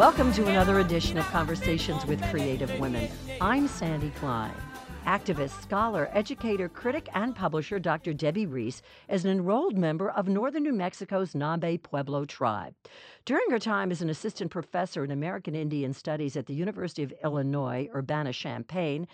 [0.00, 3.10] Welcome to another edition of Conversations with Creative Women.
[3.38, 4.54] I'm Sandy Klein.
[5.04, 8.14] Activist, scholar, educator, critic, and publisher Dr.
[8.14, 12.74] Debbie Reese is an enrolled member of northern New Mexico's Nambe Pueblo tribe.
[13.26, 17.12] During her time as an assistant professor in American Indian Studies at the University of
[17.22, 19.06] Illinois, Urbana Champaign,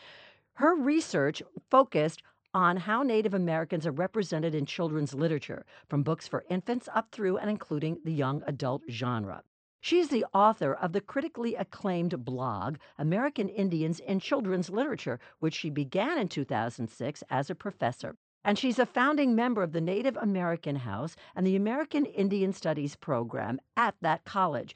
[0.52, 2.22] her research focused
[2.54, 7.38] on how Native Americans are represented in children's literature, from books for infants up through
[7.38, 9.42] and including the young adult genre.
[9.86, 15.70] She's the author of the critically acclaimed blog, American Indians in Children's Literature, which she
[15.70, 18.16] began in 2006 as a professor.
[18.44, 22.96] And she's a founding member of the Native American House and the American Indian Studies
[22.96, 24.74] program at that college.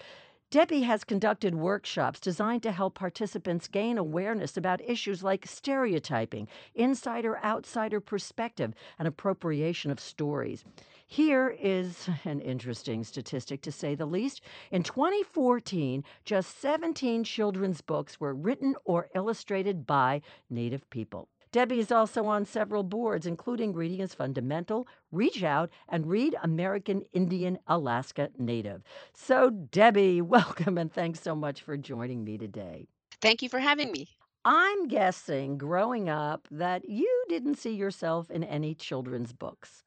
[0.52, 6.46] Debbie has conducted workshops designed to help participants gain awareness about issues like stereotyping,
[6.76, 10.64] insider outsider perspective, and appropriation of stories.
[11.12, 14.42] Here is an interesting statistic to say the least.
[14.70, 21.28] In 2014, just 17 children's books were written or illustrated by Native people.
[21.50, 27.02] Debbie is also on several boards, including Reading is Fundamental, Reach Out, and Read American
[27.12, 28.84] Indian Alaska Native.
[29.12, 32.86] So, Debbie, welcome and thanks so much for joining me today.
[33.20, 34.06] Thank you for having me.
[34.44, 39.82] I'm guessing growing up that you didn't see yourself in any children's books.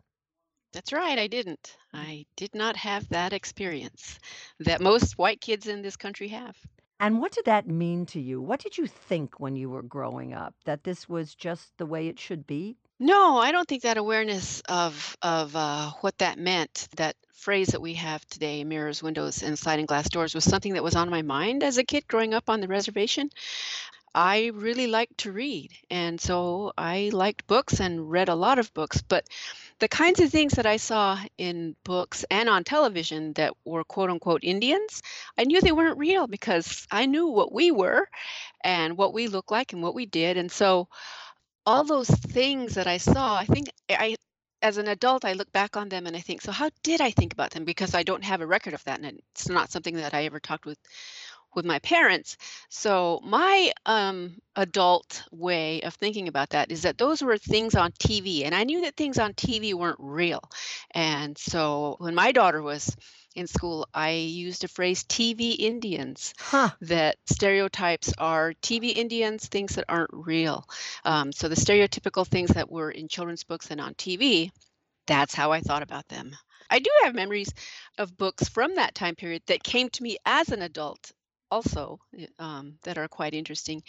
[0.73, 1.77] That's right, I didn't.
[1.93, 4.19] I did not have that experience
[4.59, 6.57] that most white kids in this country have.
[6.99, 8.41] And what did that mean to you?
[8.41, 10.55] What did you think when you were growing up?
[10.65, 12.77] That this was just the way it should be?
[12.99, 17.81] No, I don't think that awareness of of uh, what that meant, that phrase that
[17.81, 21.21] we have today, mirrors, windows, and sliding glass doors, was something that was on my
[21.21, 23.29] mind as a kid growing up on the reservation.
[24.15, 28.73] I really liked to read, and so I liked books and read a lot of
[28.73, 29.01] books.
[29.01, 29.27] But
[29.79, 34.09] the kinds of things that I saw in books and on television that were quote
[34.09, 35.01] unquote Indians,
[35.37, 38.07] I knew they weren't real because I knew what we were
[38.63, 40.37] and what we looked like and what we did.
[40.37, 40.87] And so
[41.65, 44.15] all those things that I saw, I think eh, I
[44.61, 47.11] as an adult, I look back on them and I think, so how did I
[47.11, 47.65] think about them?
[47.65, 50.39] Because I don't have a record of that, and it's not something that I ever
[50.39, 50.79] talked with
[51.55, 52.37] with my parents.
[52.69, 57.91] So my um, adult way of thinking about that is that those were things on
[57.99, 60.41] TV, and I knew that things on TV weren't real.
[60.93, 62.95] And so when my daughter was
[63.35, 66.69] in school, I used a phrase TV Indians, Huh.
[66.81, 70.65] that stereotypes are TV Indians, things that aren't real.
[71.05, 74.51] Um, so the stereotypical things that were in children's books and on TV,
[75.07, 76.35] that's how I thought about them.
[76.69, 77.53] I do have memories
[77.97, 81.11] of books from that time period that came to me as an adult
[81.51, 81.99] also
[82.39, 83.83] um, that are quite interesting.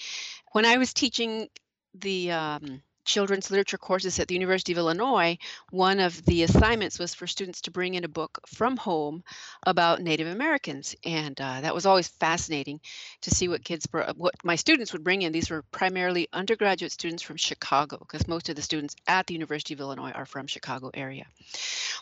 [0.52, 1.48] When I was teaching
[1.94, 5.38] the um, children's literature courses at the University of Illinois,
[5.70, 9.22] one of the assignments was for students to bring in a book from home
[9.64, 12.80] about Native Americans, and uh, that was always fascinating
[13.22, 15.32] to see what kids, what my students would bring in.
[15.32, 19.74] These were primarily undergraduate students from Chicago, because most of the students at the University
[19.74, 21.26] of Illinois are from Chicago area.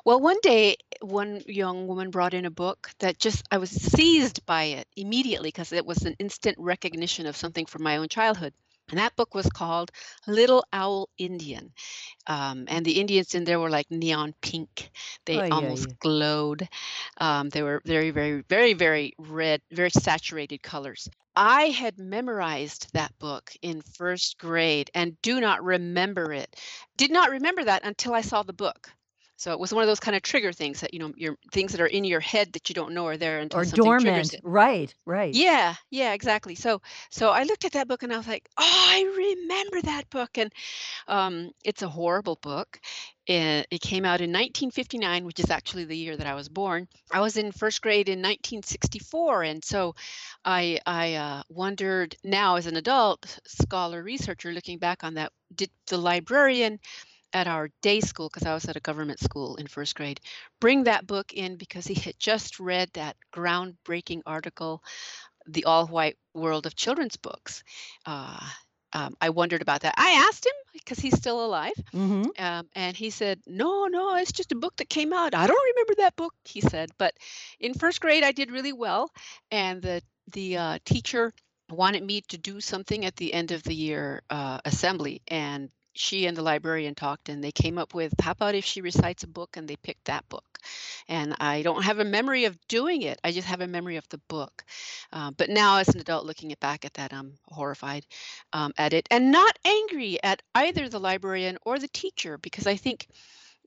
[0.05, 4.45] Well, one day, one young woman brought in a book that just I was seized
[4.47, 8.53] by it immediately because it was an instant recognition of something from my own childhood.
[8.93, 9.91] And that book was called
[10.29, 11.73] Little Owl Indian.
[12.27, 14.91] Um, and the Indians in there were like neon pink.
[15.27, 15.95] They Oh, yeah, almost yeah.
[16.01, 16.69] glowed.
[17.19, 21.09] Um, they were very, very, very, very red, very saturated colors.
[21.37, 26.57] I had memorized that book in first grade and do not remember it.
[26.97, 28.91] Did not remember that until I saw the book.
[29.43, 31.73] So it was one of those kind of trigger things that, you know, your things
[31.73, 34.33] that are in your head that you don't know are there until Or something triggers
[34.33, 34.35] dormant.
[34.35, 34.45] it.
[34.45, 35.35] Right, right.
[35.35, 36.55] Yeah, yeah, exactly.
[36.55, 36.81] So
[37.11, 40.39] so I looked at that book and I was like, "Oh, I remember that book."
[40.39, 40.53] And
[41.09, 42.81] um, it's a horrible book.
[43.27, 46.87] It, it came out in 1959, which is actually the year that I was born.
[47.13, 49.95] I was in first grade in 1964, and so
[50.45, 55.71] I I uh, wondered now as an adult scholar researcher looking back on that, did
[55.89, 56.79] the librarian
[57.33, 60.21] at our day school, because I was at a government school in first grade,
[60.61, 64.83] bring that book in because he had just read that groundbreaking article
[65.47, 67.63] the all white world of children's books.
[68.07, 68.39] Uh,
[68.93, 69.95] um, I wondered about that.
[69.97, 74.33] I asked him because he's still alive, hmm um, and he said, "No, no, it's
[74.33, 75.35] just a book that came out.
[75.35, 77.15] I don't remember that book." He said, but
[77.61, 79.11] in first grade I did really well,
[79.51, 80.03] and the
[80.33, 81.33] the uh, teacher
[81.71, 86.27] wanted me to do something at the end of the year uh, assembly, and she
[86.27, 89.29] and the librarian talked, and they came up with, "How about if she recites a
[89.29, 90.59] book?" And they picked that book,
[91.09, 93.19] and I don't have a memory of doing it.
[93.25, 94.65] I just have a memory of the book.
[95.13, 98.07] Uh, but now, as an adult, looking back at that, I'm horrified
[98.53, 102.77] um, at it, and not angry at either the librarian or the teacher, because I
[102.77, 103.09] think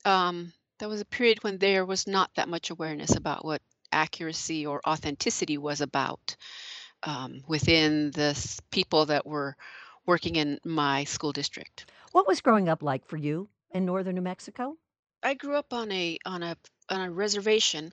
[0.05, 3.61] um, that was a period when there was not that much awareness about what
[3.91, 6.35] accuracy or authenticity was about
[7.03, 9.55] um, within the people that were
[10.05, 11.85] working in my school district.
[12.11, 14.77] What was growing up like for you in northern New Mexico?
[15.23, 16.55] I grew up on a on a
[16.89, 17.91] on a reservation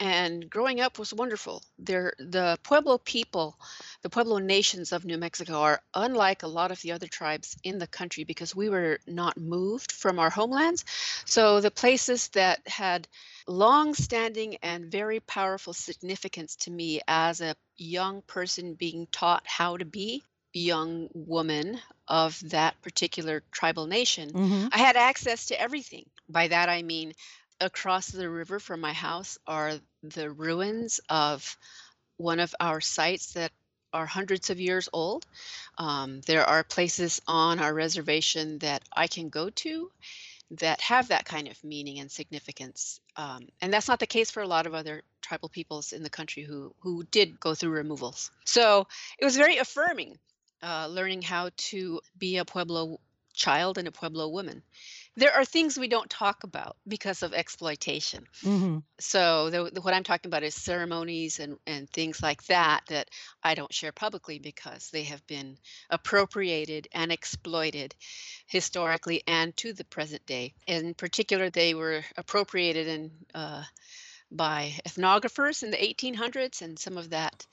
[0.00, 1.62] and growing up was wonderful.
[1.78, 3.58] There the Pueblo people,
[4.00, 7.78] the Pueblo nations of New Mexico are unlike a lot of the other tribes in
[7.78, 10.86] the country because we were not moved from our homelands.
[11.26, 13.08] So the places that had
[13.46, 19.84] long-standing and very powerful significance to me as a young person being taught how to
[19.84, 20.22] be
[20.54, 26.06] young woman of that particular tribal nation, hmm I had access to everything.
[26.28, 27.12] By that I mean
[27.60, 31.56] across the river from my house are the ruins of
[32.16, 33.52] one of our sites that
[33.92, 35.24] are hundreds of years old.
[35.78, 39.90] Um, there are places on our reservation that I can go to
[40.52, 43.00] that have that kind of meaning and significance.
[43.16, 46.10] Um, and that's not the case for a lot of other tribal peoples in the
[46.10, 48.30] country who who did go through removals.
[48.44, 48.86] So
[49.18, 50.18] it was very affirming
[50.64, 53.00] uh, learning how to be a Pueblo
[53.34, 54.62] child and a Pueblo woman.
[55.16, 58.26] There are things we don't talk about because of exploitation.
[58.42, 62.82] hmm So the, the- what I'm talking about is ceremonies and, and things like that
[62.88, 63.08] that
[63.42, 65.58] I don't share publicly because they have been
[65.90, 67.94] appropriated and exploited
[68.46, 70.54] historically and to the present day.
[70.66, 73.64] In particular, they were appropriated in, uh,
[74.30, 77.46] by ethnographers in the 1800s, and some of that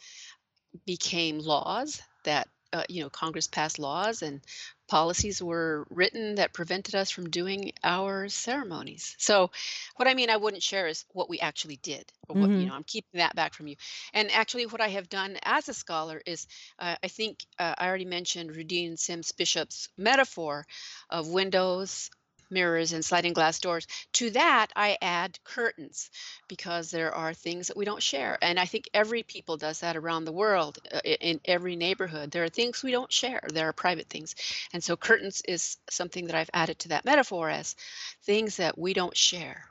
[0.86, 4.42] became laws that uh, you know Congress passed laws and
[4.88, 9.16] policies were written that prevented us from doing our ceremonies.
[9.18, 9.52] So
[9.96, 12.70] what I mean I wouldn't share is what we actually did or what you hmm
[12.70, 13.76] know I'm keeping that back from you.
[14.14, 16.48] And actually what I have done as a scholar is
[16.80, 20.66] uh, I think uh, I already mentioned Rudine Sims Bishop's metaphor
[21.10, 22.10] of windows
[22.52, 26.10] mirrors and sliding glass doors to that i add curtains
[26.48, 28.38] because there are things that we don't share.
[28.42, 32.32] And I think every people does that around the world, uh, in every neighborhood.
[32.32, 34.36] There are things we don't share, there are private things.
[34.74, 37.76] And so curtains is something that I've added to that metaphor as
[38.24, 39.64] things that we don't share.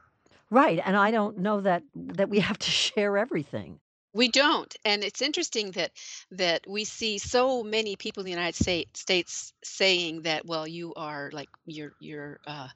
[0.49, 3.79] Right, and I don't know that that we have to share everything.
[4.14, 4.74] We don't.
[4.84, 5.92] And it's interesting that
[6.32, 10.94] that we see so many people in the United States States saying that, well, you
[10.96, 12.68] are like you're you're uh,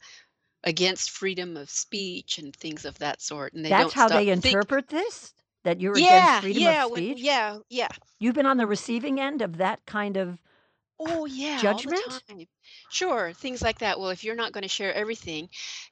[0.65, 4.61] against freedom of speech and things of that sort, and they That's how they think.
[4.61, 5.35] interpret this?
[5.65, 7.19] That you're against Yeah, freedom of yeah, when speech?
[7.19, 7.89] yeah, yeah.
[8.19, 10.41] You've been on the receiving end of that kind of
[11.01, 12.23] Oh, yeah, all the judgment?
[12.29, 12.47] time.
[12.89, 13.99] Sure, things like that.
[13.99, 15.49] Well, if you're not going to share everything,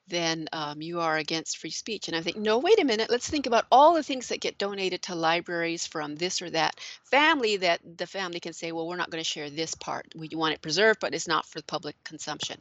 [0.09, 2.09] then um, you are against free speech.
[2.09, 3.11] And I think, no, wait a minute.
[3.11, 6.79] Let's think about all the things that get donated to libraries from this or that
[7.05, 10.07] family that the family can say, well, we're not going to share this part.
[10.15, 12.61] We want it preserved, but it's not for public consumption.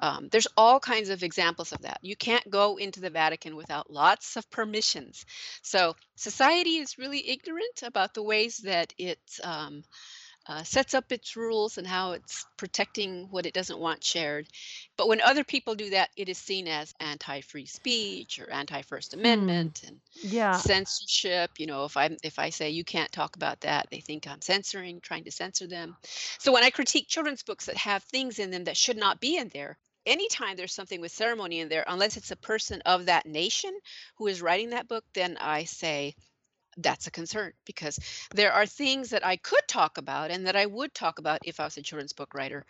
[0.00, 1.98] Um, there's all kinds of examples of that.
[2.02, 5.26] You can't go into the Vatican without lots of permissions.
[5.62, 9.40] So society is really ignorant about the ways that it's.
[9.44, 9.84] um,
[10.46, 14.46] uh, sets up its rules and how it's protecting what it doesn't want shared.
[14.96, 19.68] But when other people do that, it is seen as anti-free speech or anti-First Hmm.
[19.68, 20.62] Amendment and Yeah.
[20.62, 21.50] censorship.
[21.58, 24.42] You know, if I if I say you can't talk about that, they think I'm
[24.42, 25.96] censoring, trying to censor them.
[26.38, 29.36] So when I critique children's books that have things in them that should not be
[29.36, 29.78] in there.
[30.06, 33.72] Anytime there's something with ceremony in there, unless it's a person of that nation
[34.16, 36.14] who is writing that book, then I say
[36.76, 37.98] that's a concern because
[38.34, 41.60] there are things that I could talk about and that I would talk about if
[41.60, 42.64] I was a children's book writer.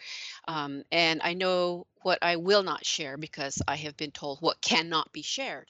[0.46, 4.61] Um, and I know what I will not share because I have been told what
[4.61, 5.68] cannot be shared.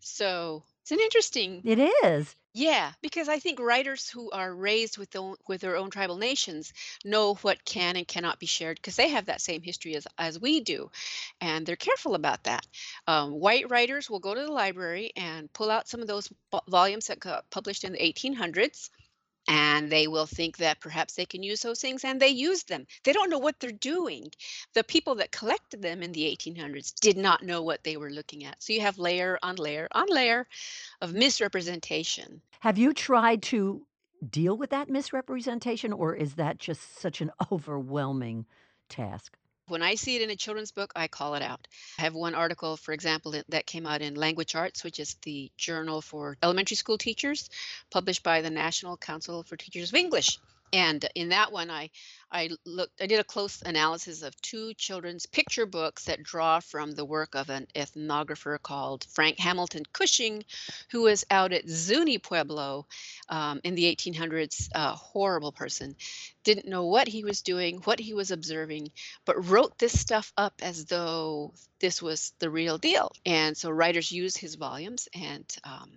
[0.00, 2.34] So it's an interesting, It is.
[2.58, 6.72] Yeah, because I think writers who are raised with own, with their own tribal nations
[7.04, 10.40] know what can and cannot be shared because they have that same history as as
[10.40, 10.90] we do,
[11.40, 12.66] and they're careful about that.
[13.06, 16.32] Um, white writers will go to the library and pull out some of those
[16.68, 18.90] volumes that got published in the 1800s.
[19.48, 22.86] And they will think that perhaps they can use those things, and they use them.
[23.02, 24.30] They don't know what they're doing.
[24.74, 28.44] The people that collected them in the 1800s did not know what they were looking
[28.44, 28.62] at.
[28.62, 30.46] So you have layer on layer on layer
[31.00, 32.42] of misrepresentation.
[32.60, 33.86] Have you tried to
[34.28, 38.46] deal with that misrepresentation, or is that just such an overwhelming
[38.88, 39.38] task?
[39.68, 41.68] When I see it in a children's book, I call it out.
[41.98, 45.50] I have one article, for example, that came out in Language Arts, which is the
[45.58, 47.50] journal for elementary school teachers,
[47.90, 50.38] published by the National Council for Teachers of English.
[50.72, 51.90] And in that one, I
[52.30, 56.92] I looked, I did a close analysis of two children's picture books that draw from
[56.92, 60.44] the work of an ethnographer called Frank Hamilton Cushing,
[60.90, 62.86] who was out at Zuni Pueblo
[63.30, 64.68] um, in the 1800s.
[64.74, 65.96] A horrible person,
[66.44, 68.90] didn't know what he was doing, what he was observing,
[69.24, 73.12] but wrote this stuff up as though this was the real deal.
[73.24, 75.90] And so writers use his volumes and um,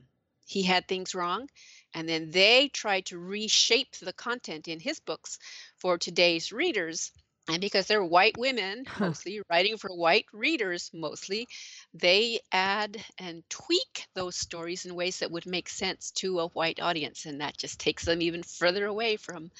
[0.45, 1.49] he had things wrong.
[1.93, 5.39] And then they tried to reshape the content in his books
[5.77, 7.11] for today's readers.
[7.49, 11.47] And because they're white women, mostly writing for white readers, mostly,
[11.93, 16.79] they add and tweak those stories in ways that would make sense to a white
[16.79, 17.25] audience.
[17.25, 19.51] And that just takes them even further away from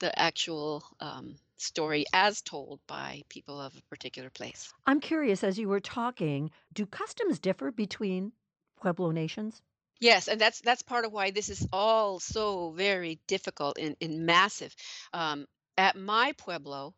[0.00, 4.72] the actual um, story as told by people of a particular place.
[4.86, 8.32] I'm curious, as you were talking, do customs differ between
[8.80, 9.60] Pueblo nations?
[10.00, 14.26] Yes, and that's that's part of why this is all so very difficult and, and
[14.26, 14.74] massive.
[15.12, 16.94] Um, at my pueblo,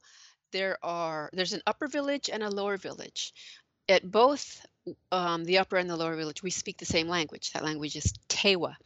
[0.52, 3.32] there are there's an upper village and a lower village.
[3.88, 4.64] At both
[5.12, 7.52] um, the upper and the lower village, we speak the same language.
[7.52, 8.76] That language is Tewa.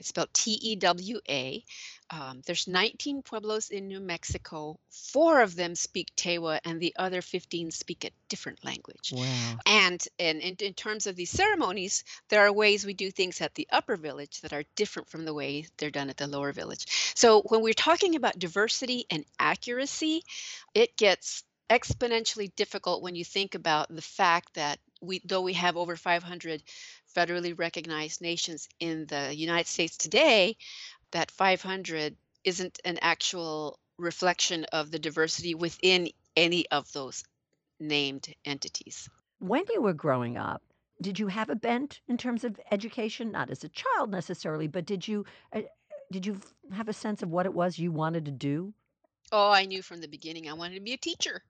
[0.00, 1.62] It's spelled T E W A.
[2.08, 4.80] Um, there's 19 pueblos in New Mexico.
[4.88, 9.12] Four of them speak Tewa, and the other 15 speak a different language.
[9.12, 9.58] Wow.
[9.66, 13.54] And, and in, in terms of these ceremonies, there are ways we do things at
[13.54, 16.86] the upper village that are different from the way they're done at the lower village.
[17.14, 20.24] So when we're talking about diversity and accuracy,
[20.74, 25.76] it gets exponentially difficult when you think about the fact that we though we have
[25.76, 26.62] over 500
[27.14, 30.56] federally recognized nations in the United States today,
[31.12, 37.24] that 500 isn't an actual reflection of the diversity within any of those
[37.78, 39.08] named entities.
[39.38, 40.62] When you were growing up,
[41.00, 43.30] did you have a bent in terms of education?
[43.30, 45.62] Not as a child necessarily, but did you uh,
[46.12, 46.40] did you
[46.72, 48.74] have a sense of what it was you wanted to do?
[49.32, 51.42] Oh, I knew from the beginning I wanted to be a teacher.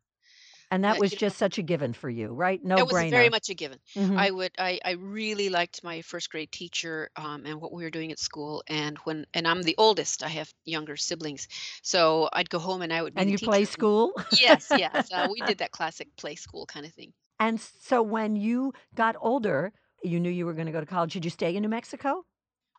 [0.70, 2.62] And that Uh, was you know, just such a given for you, right?
[2.62, 3.78] No it was very much a given.
[3.96, 7.84] hmm I would I I really liked my first grade teacher um, and what we
[7.84, 8.62] were doing at school.
[8.66, 11.46] And when and I'm the oldest, I have younger siblings,
[11.82, 13.68] so I'd go home and I would be And you play teacher.
[13.76, 14.14] And school?
[14.30, 17.12] yes, yes, uh, we did that classic play school kind of thing.
[17.38, 19.72] And so when you got older,
[20.02, 21.12] you knew you were going to go to college.
[21.12, 22.24] Did you stay in New Mexico?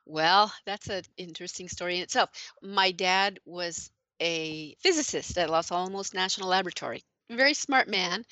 [0.05, 2.53] Well, that's an interesting story in itself.
[2.61, 7.03] My dad was a physicist at Los Alamos National Laboratory.
[7.31, 8.23] Very smart man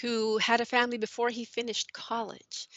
[0.00, 2.68] who had a family before he finished college.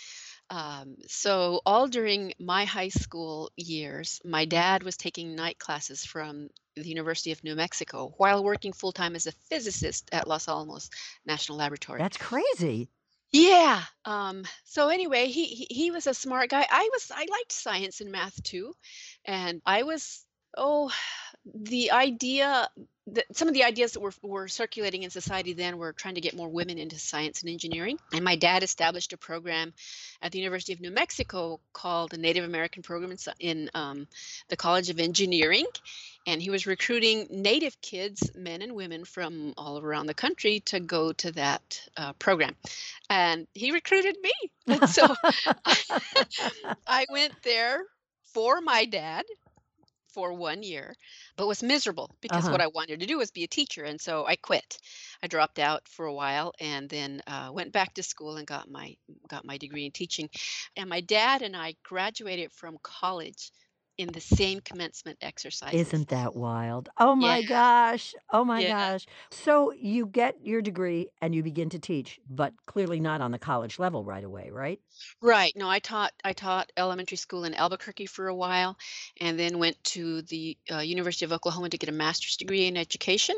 [0.50, 6.50] Um, so, all during my high school years, my dad was taking night classes from
[6.76, 10.90] the University of New Mexico while working full time as a physicist at Los Alamos
[11.26, 12.00] National Laboratory.
[12.00, 12.90] That's crazy.
[13.32, 13.82] Yeah.
[14.06, 16.66] Um, so anyway, he, he he was a smart guy.
[16.70, 18.76] I was I liked science and math too,
[19.26, 20.24] and I was
[20.56, 20.92] oh
[21.46, 22.70] the idea
[23.08, 26.22] that some of the ideas that were were circulating in society then were trying to
[26.22, 28.00] get more women into science and engineering.
[28.14, 29.74] And my dad established a program
[30.22, 34.08] at the University of New Mexico called the Native American Program in, in um,
[34.48, 35.66] the College of Engineering,
[36.26, 40.80] and he was recruiting Native kids, men and women from all around the country, to
[40.80, 42.56] go to that uh, program
[43.10, 44.34] and he recruited me.
[44.68, 45.08] And so
[46.88, 47.84] I went there
[48.34, 49.24] for my dad
[50.14, 50.96] for one year,
[51.36, 52.52] but was miserable because uh-huh.
[52.52, 53.84] what I wanted to do was be a teacher.
[53.84, 54.78] And so I quit.
[55.22, 58.70] I dropped out for a while and then uh, went back to school and got
[58.70, 58.96] my
[59.28, 60.30] got my degree in teaching.
[60.76, 63.52] And my dad and I graduated from college
[63.98, 65.88] in the same commencement exercises.
[65.88, 66.90] Isn't that wild?
[66.98, 68.14] Oh Yeah, my gosh.
[68.32, 68.94] Oh my yeah.
[68.94, 69.06] gosh.
[69.32, 73.40] So you get your degree and you begin to teach, but clearly not on the
[73.40, 74.80] college level right away, right?
[75.22, 75.56] Right.
[75.56, 78.78] No, I taught I taught elementary school in Albuquerque for a while,
[79.20, 82.78] and then went to the uh, University of Oklahoma to get a master's degree in
[82.78, 83.36] education.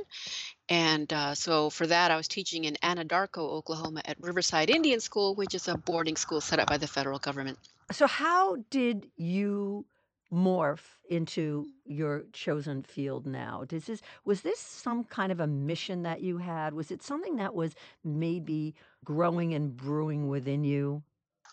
[0.70, 5.36] And uh, so for that, I was teaching in Anadarko, Oklahoma, at Riverside Indian School,
[5.36, 7.60] which is a boarding school set up by the federal government.
[7.92, 9.86] So how did you
[10.36, 13.64] morph into your chosen field now?
[13.68, 16.74] Does this was this some kind of a mission that you had?
[16.74, 21.04] Was it something that was maybe growing and brewing within you?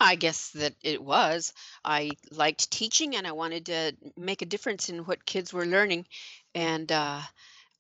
[0.01, 1.53] I guess that it was.
[1.85, 6.07] I liked teaching, and I wanted to make a difference in what kids were learning,
[6.55, 7.21] and uh,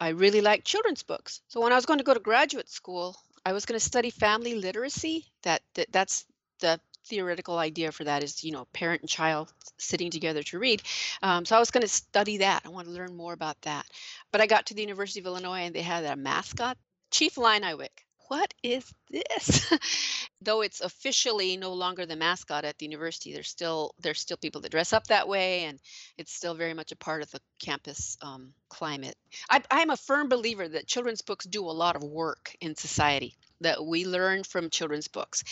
[0.00, 1.40] I really liked children's books.
[1.48, 4.10] So when I was going to go to graduate school, I was going to study
[4.10, 5.26] family literacy.
[5.42, 6.24] That, that that's
[6.60, 10.82] the theoretical idea for that is you know parent and child sitting together to read.
[11.22, 12.62] Um, so i was going to study that.
[12.64, 13.86] I want to learn more about that.
[14.30, 16.76] But i got to the university of illinois and they had a mascot
[17.10, 18.04] chief Illiniwek.
[18.28, 19.70] what is this?
[20.40, 24.62] Though it's officially no longer the mascot at the university there's still there's still people
[24.62, 25.78] that dress up that way and
[26.18, 29.16] it's still very much a part of the campus um, climate.
[29.50, 33.36] I, i'm a firm believer that children's books do a lot of work in society
[33.62, 35.44] that we learn from children's books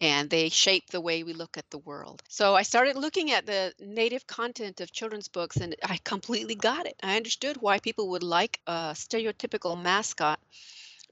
[0.00, 2.22] and they shape the way we look at the world.
[2.28, 6.86] So I started looking at the native content of children's books and I completely got
[6.86, 6.96] it.
[7.02, 10.40] I understood why people would like a stereotypical mascot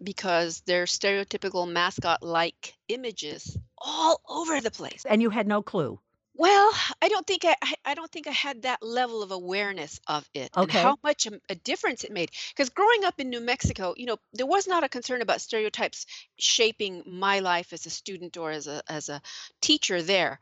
[0.03, 5.07] because they're stereotypical mascot like images all over the place.
[5.09, 5.99] And you had no clue.
[6.39, 9.99] Well, I don't think I I I don't think I had that level of awareness
[10.07, 10.71] of it and Okay.
[10.71, 12.31] how much a, a difference it made.
[12.51, 16.05] Because growing up in New Mexico, you know, there was not a concern about stereotypes
[16.39, 19.23] shaping my life as a student or as a as a
[19.63, 20.39] teacher there.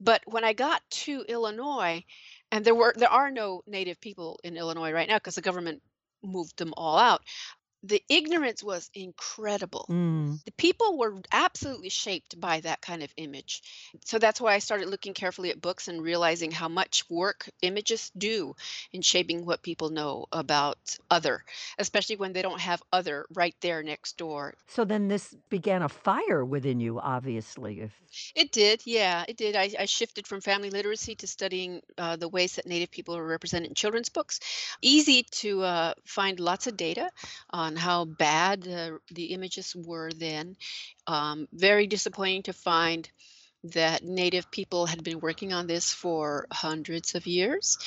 [0.00, 2.04] But when I got to Illinois,
[2.52, 5.82] and there were there are no native people in Illinois right now because the government
[6.22, 7.22] moved them all out.
[7.84, 10.42] The ignorance was incredible Mm.
[10.44, 13.62] the people were absolutely shaped by that kind of image.
[14.04, 18.10] So that's why I started looking carefully at books and realizing how much work images
[18.16, 18.54] do
[18.92, 20.78] in shaping what people know about
[21.10, 21.44] other,
[21.78, 24.54] especially when they don't have other right there next door.
[24.66, 27.80] So then this began a fire within you, obviously.
[27.80, 27.92] If
[28.34, 29.56] It did, yeah, it did.
[29.56, 33.26] I, I shifted from family literacy to studying uh, the ways that Native people are
[33.26, 34.40] represented in children's books.
[34.82, 37.10] Easy to uh, find lots of data
[37.50, 40.56] on how bad uh, the images were then.
[41.06, 43.08] Um, very disappointing to find
[43.64, 47.78] that Native people had been working on this for hundreds of years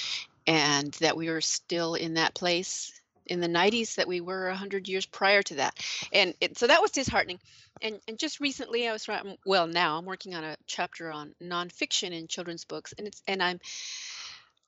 [0.48, 2.92] and that we were still in that place
[3.28, 5.76] in the 90s that we were 100 years prior to that.
[6.12, 7.40] And it, so that was disheartening.
[7.82, 9.38] And, and just recently, I was writing.
[9.46, 13.44] Well, now I'm working on a chapter on nonfiction in children's books, and it's and
[13.44, 13.60] I'm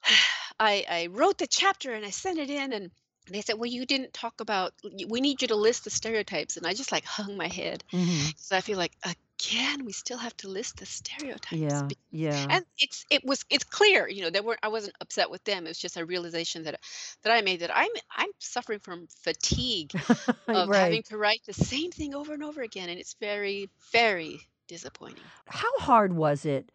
[0.59, 2.91] I I wrote the chapter and I sent it in, and
[3.35, 4.73] they said, "Well, you didn't talk about.
[5.07, 8.27] We need you to list the stereotypes." And I just like hung my head mm-hmm.
[8.27, 8.93] because I feel like
[9.39, 11.53] again we still have to list the stereotypes.
[11.53, 12.45] Yeah, yeah.
[12.49, 15.65] And it's it was it's clear, you know, that we're I wasn't upset with them.
[15.65, 16.79] It was just a realization that
[17.23, 19.91] that I made that I'm I'm suffering from fatigue
[20.47, 24.39] of having to write the same thing over and over again, and it's very very
[24.67, 25.23] disappointing.
[25.45, 26.71] How hard was it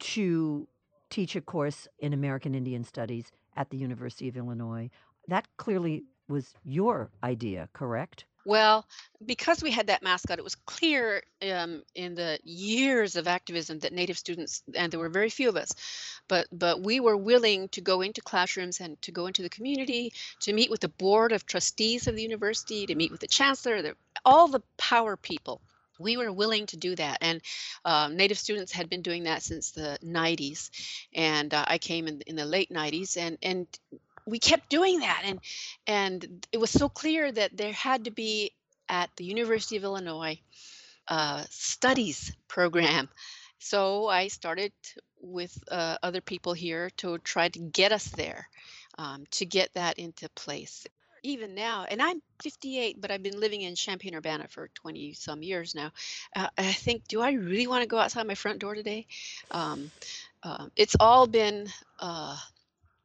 [0.00, 0.68] to
[1.10, 4.90] teach a course in American Indian Studies at the University of Illinois?
[5.28, 8.24] That clearly was your idea, correct?
[8.44, 8.86] Well,
[9.24, 13.92] because we had that mascot, it was clear um, in the years of activism that
[13.92, 15.72] Native students, and there were very few of us,
[16.26, 20.12] but but we were willing to go into classrooms and to go into the community,
[20.40, 23.80] to meet with the board of trustees of the university, to meet with the chancellor,
[23.80, 23.94] the,
[24.24, 25.60] all the power people.
[26.00, 27.40] We were willing to do that, and
[27.84, 30.70] um, Native students had been doing that since the 90s,
[31.14, 33.68] and uh, I came in in the late 90s, and and
[34.26, 35.40] we kept doing that, and
[35.86, 38.52] and it was so clear that there had to be
[38.88, 40.38] at the University of Illinois
[41.08, 43.08] a studies program.
[43.64, 44.72] So I started
[45.20, 48.48] with uh, other people here to try to get us there,
[48.98, 50.84] um, to get that into place.
[51.22, 55.44] Even now, and I'm 58, but I've been living in Champaign Urbana for 20 some
[55.44, 55.92] years now.
[56.34, 59.06] Uh, I think, do I really want to go outside my front door today?
[59.52, 59.92] Um,
[60.42, 61.68] uh, it's all been
[62.00, 62.36] uh,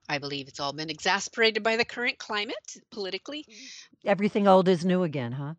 [0.09, 3.45] I believe it's all been exasperated by the current climate politically.
[4.05, 5.55] Everything old is new again, huh?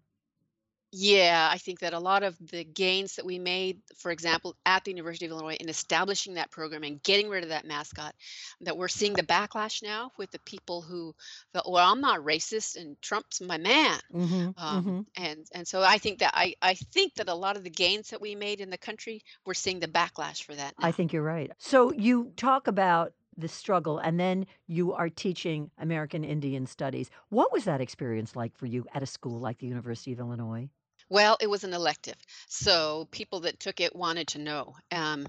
[0.91, 4.85] Yeah, I think that a lot of the gains that we made, for example, at
[4.85, 8.15] the University of Illinois in establishing that program and getting rid of that mascot,
[8.63, 11.15] that we're seeing the backlash now with the people who
[11.53, 14.01] felt, well, I'm not racist and Trump's my man.
[14.15, 14.55] Mhm.
[14.57, 15.07] Um, Mhm.
[15.17, 18.09] and and so I think that I, I think that a lot of the gains
[18.09, 21.23] that we made in the country, we're seeing the backlash for that I think you're
[21.23, 21.53] right.
[21.59, 27.11] So you talk about the struggle and then you are teaching American Indian Studies.
[27.29, 30.69] What was that experience like for you at a school like the University of Illinois?
[31.11, 32.17] Well, it was an elective,
[32.49, 34.75] so people that took it wanted to know.
[34.93, 35.27] Um,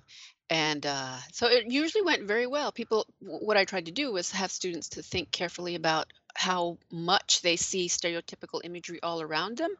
[0.49, 2.71] and uh, so it usually went very well.
[2.71, 7.41] People, what I tried to do was have students to think carefully about how much
[7.41, 9.71] they see stereotypical imagery all around them.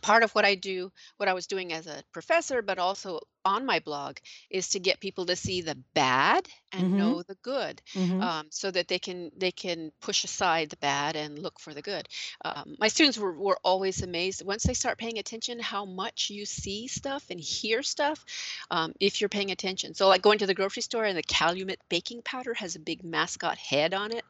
[0.00, 3.66] Part of what I do, what I was doing as a professor, but also on
[3.66, 4.16] my blog,
[4.50, 6.96] is to get people to see the bad and Mhm.
[6.96, 8.20] know the good, Mhm.
[8.20, 11.82] um, so that they can they can push aside the bad and look for the
[11.82, 12.08] good
[12.44, 16.44] um, my students were, were always amazed once they start paying attention how much you
[16.46, 18.24] see stuff and hear stuff
[18.70, 21.78] um, if you're paying attention so like going to the grocery store and the calumet
[21.88, 24.24] baking powder has a big mascot head on it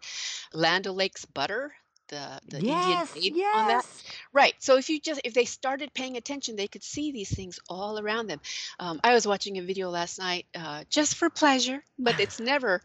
[0.52, 1.72] land o'lakes butter
[2.12, 3.16] the the indian Yes,
[3.52, 4.02] on that yes.
[4.32, 7.60] right so if you just if they started paying attention they could see these things
[7.68, 8.40] all around them
[8.80, 12.82] um, i was watching a video last night uh, just for pleasure but it's never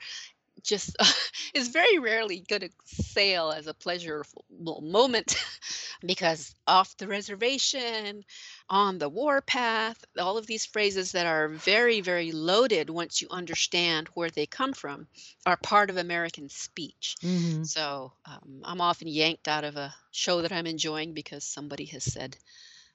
[0.64, 0.96] just
[1.54, 5.36] is very rarely going to sail as a pleasurable moment
[6.06, 8.24] because off the reservation,
[8.70, 14.08] on the warpath, all of these phrases that are very, very loaded once you understand
[14.14, 15.08] where they come from
[15.46, 17.18] are part of American speech.
[17.22, 17.66] Mhm.
[17.66, 22.04] So um, I'm often yanked out of a show that I'm enjoying because somebody has
[22.04, 22.38] said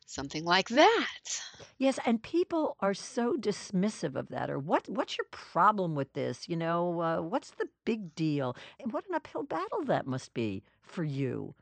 [0.07, 1.43] something like that.
[1.79, 4.51] Yes, and people are so dismissive of that.
[4.51, 4.89] Or what?
[4.89, 6.49] What's your problem with this?
[6.49, 8.57] You know, uh, what's the big deal?
[8.81, 11.55] And what an uphill battle that must be for you.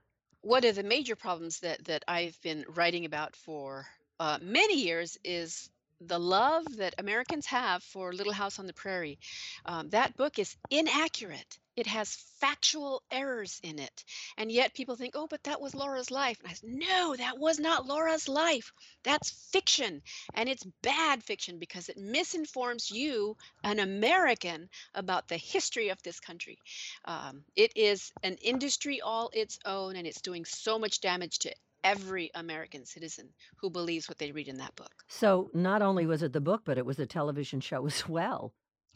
[0.43, 3.87] one of the major problems that that I've been writing about for
[4.19, 5.71] uh, many years is
[6.01, 9.19] the love that Americans have for Little House on the Prairie.
[9.67, 11.59] Um, that book is inaccurate.
[11.77, 14.05] It has factual errors in it.
[14.37, 16.39] And yet people think, oh, but that was Laura's life.
[16.41, 18.73] And I said, no, that was not Laura's life.
[19.03, 20.03] That's fiction.
[20.35, 26.21] And it's bad fiction because it misinforms you, an American, about the history of this
[26.21, 26.59] country.
[27.05, 31.55] Um, it is an industry all its own, and it's doing so much damage to
[31.85, 34.93] every American citizen who believes what they read in that book.
[35.09, 38.53] So not only was it the book, but it was a television show as well.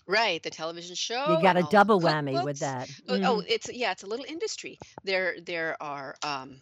[0.06, 1.24] Right, the television show.
[1.28, 2.88] You got a double whammy with that.
[3.08, 3.46] Oh, oh, Mhm.
[3.48, 4.78] it's yeah, it's a little industry.
[5.02, 6.60] There, there are um,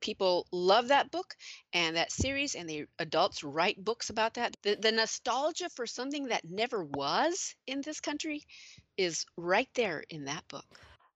[0.00, 1.34] people love that book
[1.72, 4.56] and that series, and the adults write books about that.
[4.62, 8.42] The, the nostalgia for something that never was in this country
[8.96, 10.66] is right there in that book.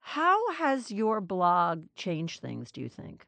[0.01, 3.27] How has your blog changed things, do you think?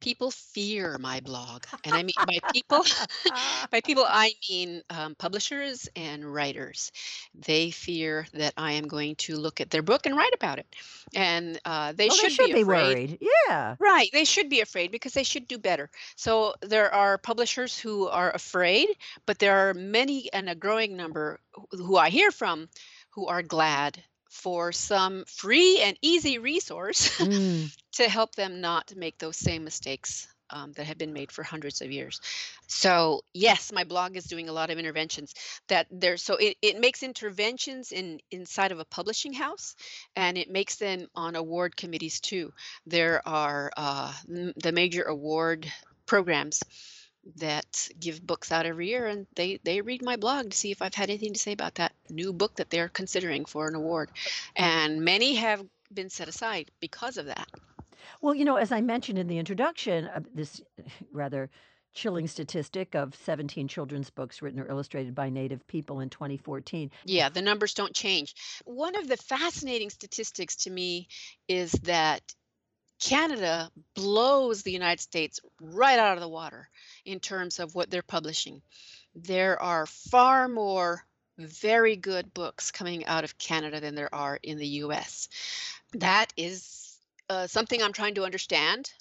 [0.00, 2.84] People fear my blog, and I mean by people,
[3.70, 6.90] by people I mean um, publishers and writers.
[7.34, 10.66] They fear that I am going to look at their book and write about it,
[11.14, 12.98] and uh, they Well, they should should be be afraid.
[12.98, 13.18] worried.
[13.48, 13.76] Yeah.
[13.78, 15.90] Right, they should be afraid because they should do better.
[16.16, 18.88] So there are publishers who are afraid,
[19.26, 21.40] but there are many and a growing number
[21.72, 22.68] who I hear from
[23.10, 27.76] who are glad for some free and easy resource Mm.
[27.92, 31.80] to help them not make those same mistakes um, that have been made for hundreds
[31.80, 32.20] of years.
[32.66, 35.34] So yes, my blog is doing a lot of interventions
[35.68, 36.16] that there.
[36.16, 39.74] So it, it makes interventions in inside of a publishing house,
[40.16, 42.52] and it makes them on award committees too.
[42.86, 45.70] There are uh, the major award
[46.06, 46.62] programs
[47.36, 50.82] that give books out every year and they they read my blog to see if
[50.82, 54.10] I've had anything to say about that new book that they're considering for an award.
[54.56, 57.48] And many have been set aside because of that.
[58.20, 60.60] Well, you know, as I mentioned in the introduction, uh, this
[61.12, 61.50] rather
[61.92, 66.90] chilling statistic of 17 children's books written or illustrated by Native people in 2014.
[67.04, 68.34] Yeah, the numbers don't change.
[68.64, 71.08] One of the fascinating statistics to me
[71.48, 72.22] is that
[73.00, 76.68] Canada blows the United States right out of the water
[77.04, 78.62] in terms of what they're publishing.
[79.14, 81.04] There are far more
[81.38, 85.28] very good books coming out of Canada than there are in the US.
[85.94, 88.92] That is uh, something I'm trying to understand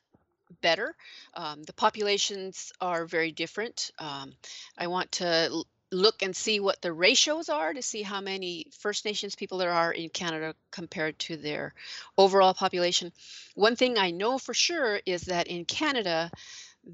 [0.61, 0.95] better.
[1.33, 3.91] Um, the populations are very different.
[3.99, 4.33] Um,
[4.77, 9.05] I want to look and see what the ratios are to see how many First
[9.05, 11.73] Nations people there are in Canada compared to their
[12.17, 13.11] overall population.
[13.55, 16.31] One thing I know for sure is that in Canada,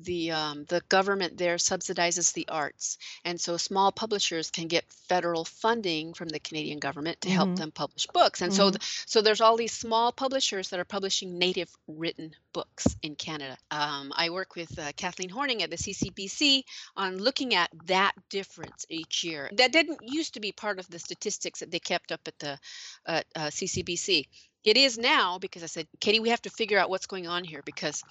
[0.03, 5.45] the um, the government there subsidizes the arts, and so small publishers can get federal
[5.45, 8.41] funding from the Canadian government to help hmm them publish books.
[8.41, 12.31] And so hmm th- so there's all these small publishers that are publishing native written
[12.53, 13.57] books in Canada.
[13.71, 16.63] Um, I work with uh, Kathleen Horning at the CCBC
[16.95, 19.49] on looking at that difference each year.
[19.57, 22.59] That didn't used to be part of the statistics that they kept up at the
[23.05, 24.25] at, uh, CCBC.
[24.63, 27.43] It is now because I said, Katie, we have to figure out what's going on
[27.43, 28.03] here because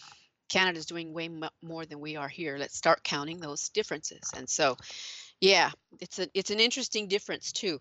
[0.49, 2.57] Canada's doing way mo- more than we are here.
[2.59, 4.31] Let's start counting those differences.
[4.37, 4.77] And so,
[5.41, 7.81] yeah, it's a it's an interesting difference too.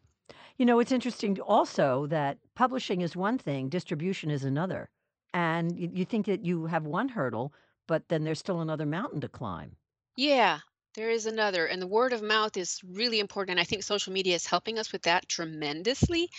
[0.58, 4.90] You know, it's interesting also that publishing is one thing, distribution is another.
[5.34, 7.54] And you, you think that you have one hurdle,
[7.88, 9.76] but then there's still another mountain to climb.
[10.16, 10.60] Yeah,
[10.94, 13.58] there is another, and the word of mouth is really important.
[13.58, 16.30] And I think social media is helping us with that tremendously.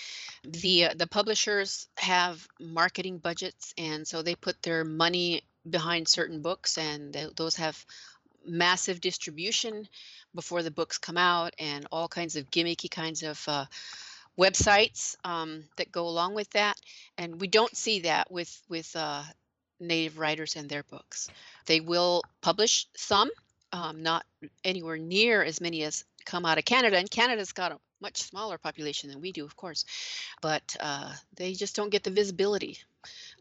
[0.44, 6.42] The uh, the publishers have marketing budgets, and so they put their money behind certain
[6.42, 7.84] books, and th- those have
[8.46, 9.88] massive distribution
[10.34, 13.64] before the books come out, and all kinds of gimmicky kinds of uh,
[14.38, 16.76] websites um, that go along with that.
[17.16, 19.22] And we don't see that with with uh,
[19.80, 21.30] native writers and their books.
[21.66, 23.30] They will publish some,
[23.72, 24.24] um, not
[24.64, 26.96] anywhere near as many as come out of Canada.
[26.96, 29.84] And Canada's got a much smaller population than we do, of course,
[30.40, 32.78] but uh, they just don't get the visibility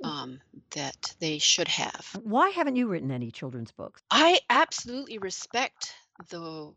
[0.03, 0.39] um,
[0.71, 2.19] that they should have.
[2.23, 4.01] Why haven't you written any children's books?
[4.11, 5.95] I absolutely respect
[6.29, 6.73] the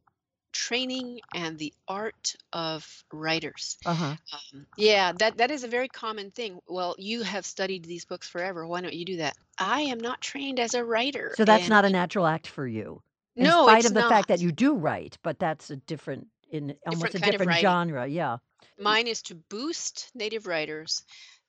[0.52, 3.78] training and the art of writers.
[3.84, 4.16] Uh huh.
[4.32, 6.60] Um, yeah, that that is a very common thing.
[6.66, 8.66] Well, you have studied these books forever.
[8.66, 9.36] Why don't you do that?
[9.58, 12.66] I am not trained as a writer, So that's and not a natural act for
[12.66, 13.02] you,
[13.38, 16.28] in no, spite it's of the fact that you do write, but that's a different,
[16.56, 18.06] in almost Different a kind of different genre.
[18.06, 18.38] Yeah.
[18.78, 21.04] Mine is to boost native writers,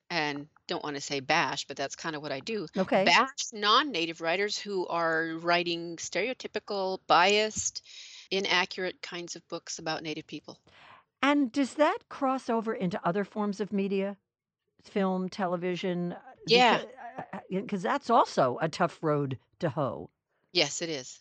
[0.10, 2.67] and don't want to say bash, but that's kind of what I do.
[2.78, 3.06] Okay.
[3.06, 7.82] Bash non-native writers who are writing stereotypical, biased,
[8.32, 10.60] inaccurate kinds of books about native people.
[11.22, 14.17] And does that cross over into other forms of media,
[14.84, 16.13] film, television?
[16.13, 16.82] Uh, yeah.
[17.50, 20.10] Because uh, uh, that's also a tough road to hoe.
[20.54, 21.20] Yes, it is.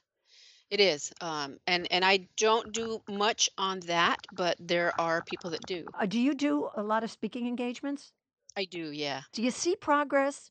[0.68, 5.50] It is, um, and and I don't do much on that, but there are people
[5.50, 5.86] that do.
[5.94, 8.12] Uh, do you do a lot of speaking engagements?
[8.56, 9.20] I do, yeah.
[9.32, 10.50] Do you see progress?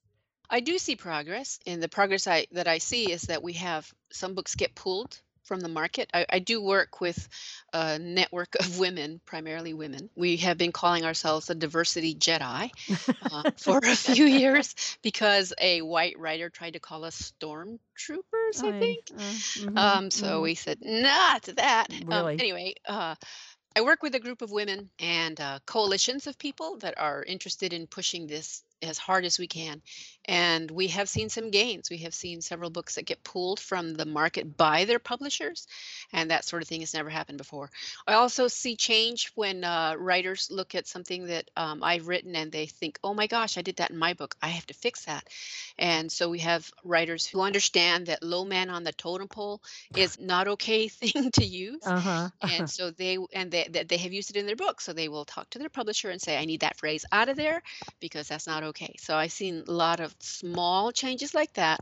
[0.49, 3.91] I do see progress, and the progress I that I see is that we have
[4.11, 6.09] some books get pulled from the market.
[6.13, 7.27] I, I do work with
[7.73, 10.09] a network of women, primarily women.
[10.15, 12.71] We have been calling ourselves the diversity Jedi
[13.31, 18.71] uh, for a few years because a white writer tried to call us stormtroopers, I
[18.79, 19.05] think.
[19.17, 19.21] uh,
[19.57, 20.41] mhm, Um, so mhm.
[20.41, 21.87] we said, not that.
[22.11, 22.37] Um, Really?
[22.37, 23.15] anyway, uh,
[23.75, 27.73] I work with a group of women and uh, coalitions of people that are interested
[27.73, 29.81] in pushing this as hard as we can.
[30.27, 31.89] And we have seen some gains.
[31.89, 35.67] We have seen several books that get pulled from the market by their publishers,
[36.11, 37.69] and that sort of thing has never happened before.
[38.07, 42.51] I also see change when uh, writers look at something that um, I've written and
[42.51, 44.35] they think, oh my gosh, I did that in my book.
[44.41, 45.27] I have to fix that.
[45.77, 49.61] And so we have writers who understand that low man on the totem pole
[49.95, 52.29] is not okay thing to use Uh-huh.
[52.41, 55.25] and so they and they they have used it in their book so they will
[55.25, 57.61] talk to their publisher and say i need that phrase out of there
[57.99, 61.79] because that's not okay so i've seen a lot of small changes like that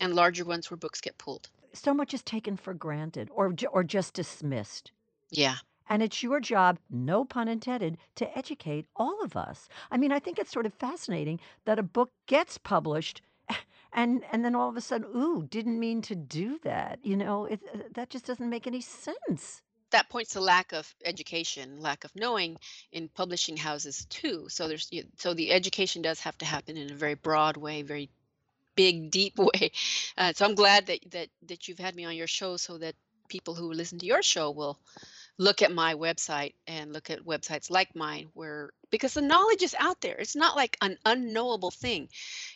[0.00, 3.84] and larger ones where books get pulled So much is taken for granted or or
[3.84, 4.90] just dismissed.
[5.30, 5.56] yeah
[5.88, 9.68] And it's your job, no pun intended, to educate all of us.
[9.90, 13.22] I mean, I think it's sort of fascinating that a book gets published
[13.92, 17.04] and and then all of a sudden, ooh, didn't mean to do that.
[17.04, 19.62] You know, it, uh, that just doesn't make any sense.
[19.90, 22.56] That points to lack of education lack of knowing
[22.92, 24.46] in publishing houses too.
[24.48, 28.10] So there's so the education does have to happen in a very broad way very
[28.74, 29.70] big deep way.
[30.18, 32.94] Uh, so i'm glad that that that you've had me on your show so that
[33.28, 34.78] people who listen to your show will
[35.38, 39.74] look at my website and look at websites like mine where because the knowledge is
[39.78, 40.16] out there.
[40.16, 42.08] It's not like an unknowable thing.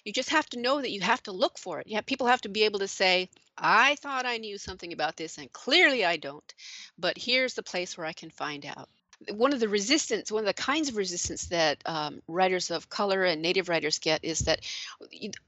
[0.04, 1.86] You just have to know that you have to look for it.
[1.86, 5.36] Yeah people have to be able to say i thought i knew something about this
[5.36, 6.54] and clearly i don't
[6.98, 8.88] but here's the place where i can find out.
[9.32, 13.24] One of the resistance one of the kinds of resistance that um, writers of color
[13.24, 14.60] and native writers get is that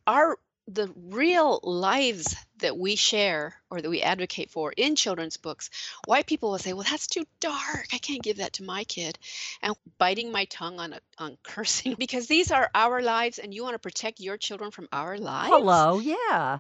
[0.07, 0.39] our
[0.75, 5.71] the real lives that we share or that we advocate for in children's books
[6.07, 9.19] white people will say well that's too dark i can't give that to my kid
[9.63, 13.63] and biting my tongue on a, on cursing because these are our lives and you
[13.63, 16.59] want to protect your children from our lives Hello, yeah.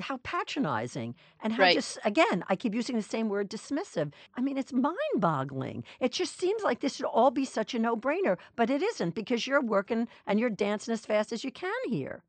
[0.00, 4.12] How patronizing and how right just again, I keep using the same word dismissive.
[4.34, 5.84] I mean, it's mind-boggling.
[6.00, 9.46] It just seems like this should all be such a no-brainer, but it isn't because
[9.46, 12.22] you're working and you're dancing as fast as you can here.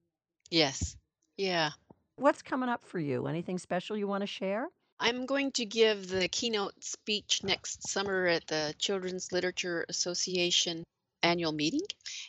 [0.49, 0.97] yes
[1.37, 1.71] yeah
[2.15, 3.25] What's coming up for you?
[3.25, 4.67] Anything special you want to share?
[4.99, 10.83] I'm going to give the keynote speech next summer at the Children's Literature Association
[11.23, 11.81] annual meeting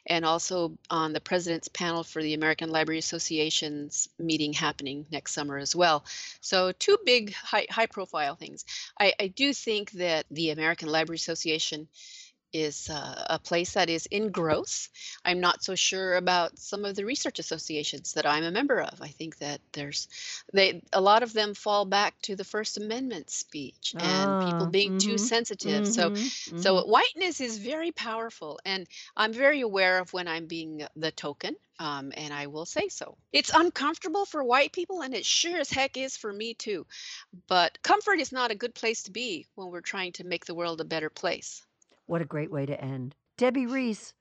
[0.07, 5.59] and also on the president's panel for the American Library Association's meeting happening next summer
[5.59, 6.05] as well.
[6.41, 8.65] So two big high, high profile things.
[8.99, 11.89] I, I do think that the American Library Association
[12.55, 14.89] is uh, a place that is in growth.
[15.25, 19.03] I'm not so sure about some of the research associations that I'm a member of.
[19.03, 20.09] I think that there's
[20.55, 24.73] they a lot of them fall back to the First Amendment speech and people Ah,
[24.73, 25.87] being too mhm, sensitive.
[25.87, 26.13] So
[26.47, 28.87] mhm, so whiteness is very powerful, and
[29.17, 31.57] I'm very aware of when I'm being the token.
[31.81, 33.19] Um, and I will say so.
[33.33, 36.87] It's uncomfortable for white people, and it sure as heck is for me too.
[37.49, 40.55] But comfort is not a good place to be when we're trying to make the
[40.55, 41.63] world a better place.
[42.07, 43.15] What a great way to end.
[43.39, 44.13] Debbie Reese,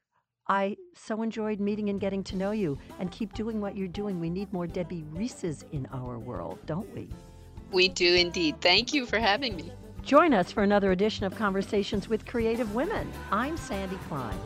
[0.47, 4.19] I so enjoyed meeting and getting to know you and keep doing what you're doing.
[4.19, 7.09] We need more Debbie Reeses in our world, don't we?
[7.71, 8.61] We do indeed.
[8.61, 9.71] Thank you for having me.
[10.03, 13.11] Join us for another edition of Conversations with Creative Women.
[13.31, 14.37] I'm Sandy Klein.